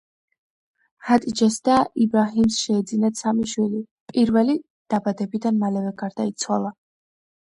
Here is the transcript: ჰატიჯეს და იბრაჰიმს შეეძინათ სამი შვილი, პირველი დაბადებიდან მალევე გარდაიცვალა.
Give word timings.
ჰატიჯეს 1.09 1.57
და 1.67 1.75
იბრაჰიმს 2.05 2.57
შეეძინათ 2.63 3.21
სამი 3.21 3.47
შვილი, 3.51 3.83
პირველი 4.15 4.57
დაბადებიდან 4.95 5.61
მალევე 5.65 5.93
გარდაიცვალა. 6.05 6.73